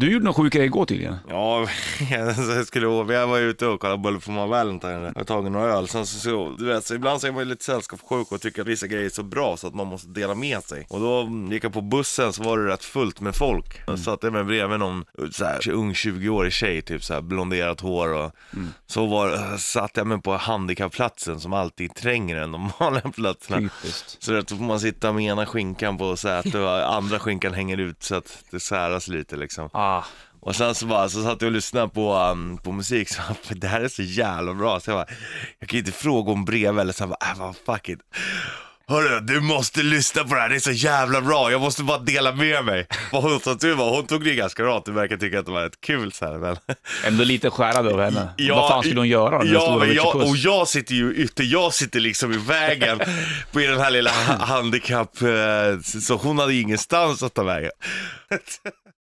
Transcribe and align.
Du 0.00 0.12
gjorde 0.12 0.24
någon 0.24 0.34
sjuk 0.34 0.52
grej 0.52 0.64
igår 0.64 0.86
tydligen. 0.86 1.16
Ja, 1.28 1.68
jag 2.10 2.66
skulle 2.66 2.86
jag 3.14 3.26
var 3.26 3.38
ute 3.38 3.66
och 3.66 3.80
kollade 3.80 3.98
Bullet 3.98 4.22
for 4.22 4.32
my 4.32 4.46
Valentine. 4.46 4.92
Jag 4.92 5.12
har 5.14 5.24
tagit 5.24 5.52
några 5.52 5.66
öl. 5.66 5.88
Sen 5.88 6.06
så, 6.06 6.18
så, 6.18 6.54
du 6.58 6.66
vet, 6.66 6.84
så 6.84 6.94
ibland 6.94 7.20
så 7.20 7.26
är 7.26 7.32
man 7.32 7.42
ju 7.42 7.44
lite 7.48 7.64
sällskapssjuk 7.64 8.32
och 8.32 8.40
tycker 8.40 8.62
att 8.62 8.68
vissa 8.68 8.86
grejer 8.86 9.04
är 9.04 9.08
så 9.08 9.22
bra 9.22 9.56
så 9.56 9.66
att 9.66 9.74
man 9.74 9.86
måste 9.86 10.08
dela 10.08 10.34
med 10.34 10.62
sig. 10.62 10.86
Och 10.90 11.00
då 11.00 11.28
gick 11.50 11.64
jag 11.64 11.72
på 11.72 11.80
bussen 11.80 12.32
så 12.32 12.42
var 12.42 12.58
det 12.58 12.72
rätt 12.72 12.84
fullt 12.84 13.20
med 13.20 13.34
folk. 13.36 13.82
Jag 13.86 13.98
satt 13.98 14.22
jag 14.22 14.32
mig 14.32 14.44
bredvid 14.44 14.78
någon 14.78 15.04
så 15.32 15.44
här, 15.44 15.70
ung 15.70 15.92
20-årig 15.92 16.52
tjej, 16.52 16.82
typ 16.82 17.04
så 17.04 17.14
här 17.14 17.20
blonderat 17.20 17.80
hår 17.80 18.12
och 18.12 18.32
så 18.86 19.06
var, 19.06 19.56
satt 19.56 19.96
jag 19.96 20.06
mig 20.06 20.20
på 20.22 20.36
handikappplatsen 20.36 21.40
som 21.40 21.52
alltid 21.52 21.94
tränger 21.94 22.36
än 22.36 22.52
de 22.52 22.70
vanliga 22.80 23.10
platserna. 23.10 23.58
Typiskt. 23.58 24.22
Så 24.22 24.32
då 24.32 24.56
får 24.56 24.64
man 24.64 24.80
sitta 24.80 25.12
med 25.12 25.24
ena 25.24 25.46
skinkan 25.46 25.98
på 25.98 26.16
sätet 26.16 26.54
och 26.54 26.94
andra 26.94 27.18
skinkan 27.18 27.54
hänger 27.54 27.78
ut 27.78 28.02
så 28.02 28.14
att 28.14 28.44
det 28.50 28.60
säras 28.60 29.08
lite 29.08 29.36
liksom. 29.36 29.68
Ah. 29.72 29.87
Och 30.40 30.56
sen 30.56 30.74
så 30.74 30.86
bara, 30.86 31.08
så 31.08 31.22
satt 31.22 31.42
jag 31.42 31.46
och 31.46 31.52
lyssnade 31.52 31.88
på, 31.88 32.14
um, 32.16 32.58
på 32.58 32.72
musik, 32.72 33.08
så 33.08 33.22
det 33.48 33.66
här 33.66 33.80
är 33.80 33.88
så 33.88 34.02
jävla 34.02 34.54
bra, 34.54 34.80
så 34.80 34.90
jag 34.90 34.98
bara, 34.98 35.16
jag 35.58 35.68
kan 35.68 35.78
inte 35.78 35.92
fråga 35.92 36.32
om 36.32 36.44
brev 36.44 36.78
eller 36.78 36.92
så 36.92 37.02
jag 37.02 37.08
bara, 37.10 37.30
äh, 37.32 37.38
vad 37.38 37.56
fuck 37.66 37.88
it. 37.88 37.98
Hörru, 38.90 39.20
du 39.20 39.40
måste 39.40 39.82
lyssna 39.82 40.24
på 40.24 40.34
det 40.34 40.40
här, 40.40 40.48
det 40.48 40.54
är 40.54 40.60
så 40.60 40.70
jävla 40.70 41.20
bra, 41.20 41.50
jag 41.50 41.60
måste 41.60 41.82
bara 41.82 41.98
dela 41.98 42.32
med 42.32 42.64
mig. 42.64 42.86
Vad 43.12 43.22
hon 43.22 43.40
sa 43.40 43.54
tur 43.54 43.74
var, 43.74 43.90
hon 43.96 44.06
tog 44.06 44.24
det 44.24 44.34
ganska 44.34 44.62
bra, 44.62 44.82
du 44.84 44.92
verkar 44.92 45.16
tycka 45.16 45.38
att 45.38 45.46
det 45.46 45.52
var 45.52 45.62
rätt 45.62 45.80
kul 45.80 46.12
så 46.12 46.24
här, 46.24 46.38
men. 46.38 46.56
Ändå 47.04 47.24
lite 47.24 47.50
skärrad 47.50 47.86
av 47.86 48.00
henne. 48.00 48.28
Vad 48.54 48.68
fan 48.70 48.82
skulle 48.82 49.00
hon 49.00 49.08
göra? 49.08 49.44
Ja, 49.44 49.76
men 49.78 49.94
jag, 49.94 50.16
och 50.16 50.36
jag 50.36 50.68
sitter 50.68 50.94
ju 50.94 51.12
ute, 51.12 51.42
jag 51.44 51.74
sitter 51.74 52.00
liksom 52.00 52.32
i 52.32 52.36
vägen 52.36 52.98
på 53.52 53.58
den 53.58 53.80
här 53.80 53.90
lilla 53.90 54.10
ha- 54.10 54.44
handikapp, 54.44 55.22
eh, 55.22 55.80
så 56.00 56.14
hon 56.16 56.38
hade 56.38 56.54
ingenstans 56.54 57.22
att 57.22 57.34
ta 57.34 57.42
vägen. 57.42 57.70